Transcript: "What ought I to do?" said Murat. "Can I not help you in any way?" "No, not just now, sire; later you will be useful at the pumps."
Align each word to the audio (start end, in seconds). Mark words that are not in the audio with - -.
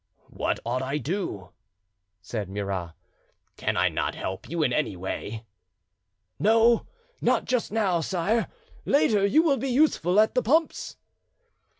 "What 0.31 0.59
ought 0.65 0.81
I 0.81 0.97
to 0.97 1.03
do?" 1.03 1.49
said 2.23 2.49
Murat. 2.49 2.95
"Can 3.55 3.77
I 3.77 3.87
not 3.89 4.15
help 4.15 4.49
you 4.49 4.63
in 4.63 4.73
any 4.73 4.95
way?" 4.95 5.45
"No, 6.39 6.87
not 7.21 7.45
just 7.45 7.71
now, 7.71 7.99
sire; 8.01 8.47
later 8.83 9.23
you 9.23 9.43
will 9.43 9.57
be 9.57 9.69
useful 9.69 10.19
at 10.19 10.33
the 10.33 10.41
pumps." 10.41 10.97